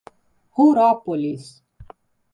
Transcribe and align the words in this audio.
Rurópolis 0.57 1.61